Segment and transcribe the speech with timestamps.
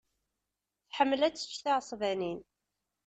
[0.89, 2.39] Tḥemmel ad tečč tiɛesbanin.